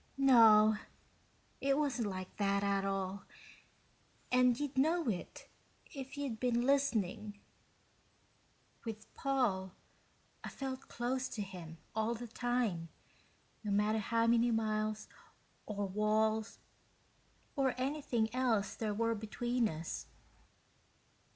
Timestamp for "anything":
17.79-18.33